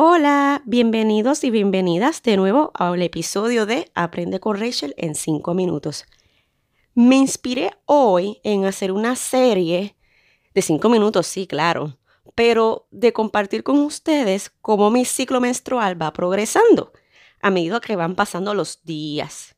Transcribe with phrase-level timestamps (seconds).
[0.00, 6.04] Hola, bienvenidos y bienvenidas de nuevo al episodio de Aprende con Rachel en 5 minutos.
[6.94, 9.96] Me inspiré hoy en hacer una serie
[10.54, 11.98] de 5 minutos, sí, claro,
[12.36, 16.92] pero de compartir con ustedes cómo mi ciclo menstrual va progresando
[17.42, 19.56] a medida que van pasando los días.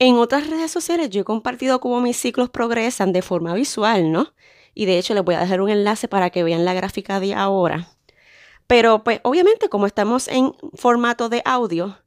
[0.00, 4.34] En otras redes sociales yo he compartido cómo mis ciclos progresan de forma visual, ¿no?
[4.74, 7.34] Y de hecho les voy a dejar un enlace para que vean la gráfica de
[7.34, 7.99] ahora.
[8.70, 11.98] Pero pues obviamente como estamos en formato de audio,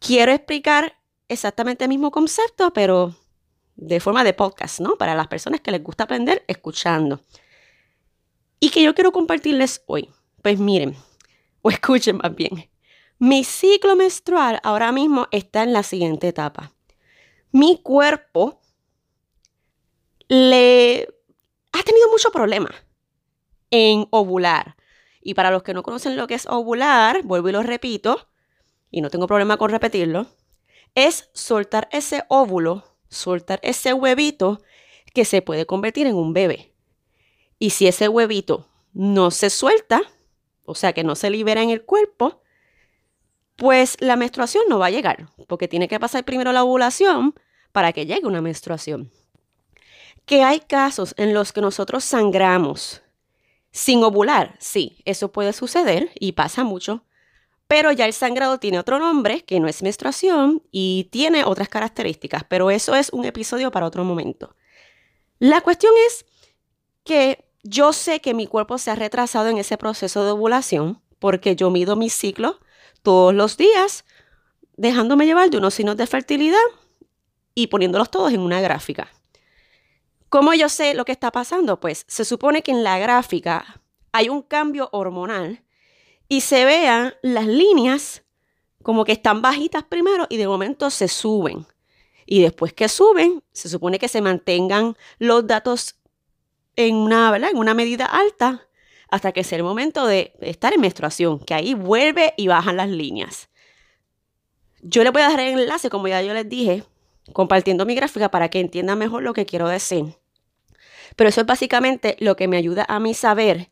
[0.00, 3.14] quiero explicar exactamente el mismo concepto, pero
[3.76, 4.96] de forma de podcast, ¿no?
[4.96, 7.20] Para las personas que les gusta aprender escuchando.
[8.58, 10.10] Y que yo quiero compartirles hoy.
[10.42, 10.96] Pues miren,
[11.62, 12.68] o escuchen más bien.
[13.20, 16.72] Mi ciclo menstrual ahora mismo está en la siguiente etapa.
[17.52, 18.60] Mi cuerpo
[20.26, 21.06] le
[21.70, 22.74] ha tenido mucho problema
[23.70, 24.75] en ovular.
[25.26, 28.28] Y para los que no conocen lo que es ovular, vuelvo y lo repito,
[28.92, 30.28] y no tengo problema con repetirlo,
[30.94, 34.62] es soltar ese óvulo, soltar ese huevito
[35.12, 36.72] que se puede convertir en un bebé.
[37.58, 40.00] Y si ese huevito no se suelta,
[40.64, 42.40] o sea que no se libera en el cuerpo,
[43.56, 47.34] pues la menstruación no va a llegar, porque tiene que pasar primero la ovulación
[47.72, 49.10] para que llegue una menstruación.
[50.24, 53.02] Que hay casos en los que nosotros sangramos
[53.76, 57.04] sin ovular, sí, eso puede suceder y pasa mucho,
[57.68, 62.44] pero ya el sangrado tiene otro nombre que no es menstruación y tiene otras características,
[62.48, 64.56] pero eso es un episodio para otro momento.
[65.38, 66.24] La cuestión es
[67.04, 71.54] que yo sé que mi cuerpo se ha retrasado en ese proceso de ovulación porque
[71.54, 72.60] yo mido mi ciclo
[73.02, 74.06] todos los días,
[74.78, 76.56] dejándome llevar de unos signos de fertilidad
[77.54, 79.10] y poniéndolos todos en una gráfica.
[80.28, 81.78] ¿Cómo yo sé lo que está pasando?
[81.78, 83.80] Pues se supone que en la gráfica
[84.12, 85.62] hay un cambio hormonal
[86.28, 88.24] y se vean las líneas
[88.82, 91.66] como que están bajitas primero y de momento se suben.
[92.24, 95.96] Y después que suben, se supone que se mantengan los datos
[96.74, 98.68] en una, en una medida alta
[99.08, 102.88] hasta que sea el momento de estar en menstruación, que ahí vuelve y bajan las
[102.88, 103.48] líneas.
[104.82, 106.84] Yo les voy a dejar el enlace, como ya yo les dije,
[107.32, 110.16] compartiendo mi gráfica para que entiendan mejor lo que quiero decir.
[111.16, 113.70] Pero eso es básicamente lo que me ayuda a mí saber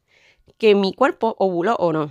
[0.59, 2.11] que mi cuerpo ovuló o no.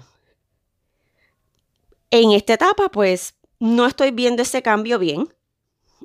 [2.11, 5.33] En esta etapa, pues, no estoy viendo ese cambio bien.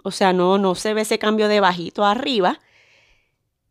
[0.05, 2.61] O sea, no, no se ve ese cambio de bajito a arriba.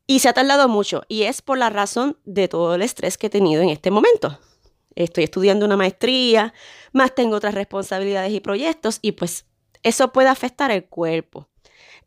[0.05, 1.03] Y se ha tardado mucho.
[1.07, 4.39] Y es por la razón de todo el estrés que he tenido en este momento.
[4.95, 6.53] Estoy estudiando una maestría,
[6.91, 8.99] más tengo otras responsabilidades y proyectos.
[9.01, 9.45] Y pues
[9.83, 11.47] eso puede afectar el cuerpo.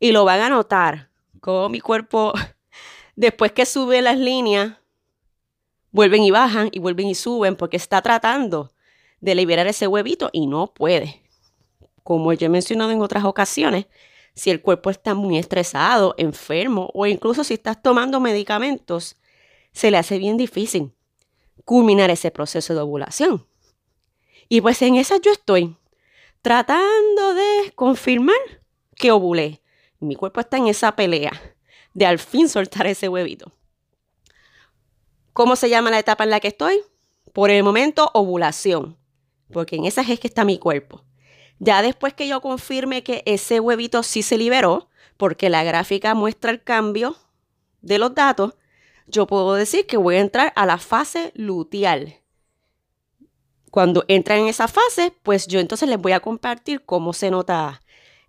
[0.01, 2.33] Y lo van a notar, como mi cuerpo,
[3.15, 4.73] después que sube las líneas,
[5.91, 8.73] vuelven y bajan y vuelven y suben porque está tratando
[9.19, 11.21] de liberar ese huevito y no puede.
[12.01, 13.85] Como yo he mencionado en otras ocasiones,
[14.33, 19.17] si el cuerpo está muy estresado, enfermo o incluso si estás tomando medicamentos,
[19.71, 20.93] se le hace bien difícil
[21.63, 23.45] culminar ese proceso de ovulación.
[24.49, 25.77] Y pues en esa yo estoy,
[26.41, 28.35] tratando de confirmar
[28.95, 29.60] que ovulé.
[30.01, 31.31] Mi cuerpo está en esa pelea
[31.93, 33.53] de al fin soltar ese huevito.
[35.31, 36.81] ¿Cómo se llama la etapa en la que estoy?
[37.33, 38.97] Por el momento, ovulación,
[39.53, 41.05] porque en esa es que está mi cuerpo.
[41.59, 46.49] Ya después que yo confirme que ese huevito sí se liberó, porque la gráfica muestra
[46.49, 47.15] el cambio
[47.81, 48.55] de los datos,
[49.05, 52.15] yo puedo decir que voy a entrar a la fase luteal.
[53.69, 57.83] Cuando entra en esa fase, pues yo entonces les voy a compartir cómo se nota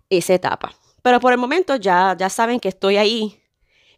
[0.09, 0.75] esa etapa.
[1.03, 3.39] Pero por el momento ya, ya saben que estoy ahí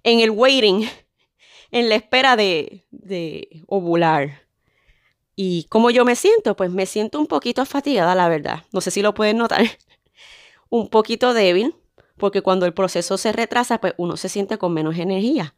[0.04, 0.90] en el waiting,
[1.72, 4.42] en la espera de, de ovular.
[5.36, 6.56] ¿Y cómo yo me siento?
[6.56, 8.64] Pues me siento un poquito fatigada, la verdad.
[8.72, 9.64] No sé si lo pueden notar.
[10.70, 11.76] un poquito débil,
[12.18, 15.54] porque cuando el proceso se retrasa, pues uno se siente con menos energía.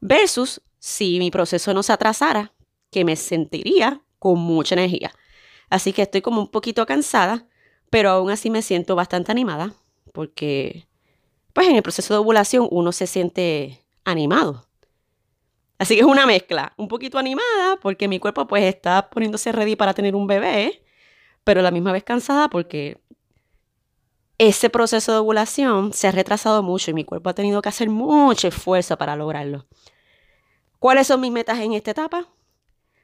[0.00, 2.52] Versus si mi proceso no se atrasara,
[2.90, 5.12] que me sentiría con mucha energía.
[5.70, 7.48] Así que estoy como un poquito cansada,
[7.90, 9.74] pero aún así me siento bastante animada
[10.14, 10.86] porque
[11.52, 14.64] pues en el proceso de ovulación uno se siente animado.
[15.76, 19.74] Así que es una mezcla, un poquito animada porque mi cuerpo pues está poniéndose ready
[19.74, 20.84] para tener un bebé,
[21.42, 23.02] pero a la misma vez cansada porque
[24.38, 27.90] ese proceso de ovulación se ha retrasado mucho y mi cuerpo ha tenido que hacer
[27.90, 29.66] mucho esfuerzo para lograrlo.
[30.78, 32.28] ¿Cuáles son mis metas en esta etapa?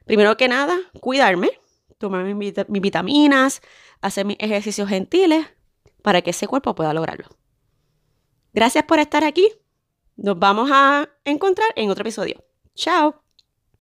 [0.05, 1.51] Primero que nada, cuidarme,
[1.97, 3.61] tomar mis, vitaminas,
[3.99, 5.45] hacer mis ejercicios gentiles,
[6.01, 7.27] para que ese cuerpo pueda lograrlo.
[8.53, 9.49] Gracias por estar aquí.
[10.17, 12.43] Nos vamos a encontrar en otro episodio.
[12.75, 13.20] Chao.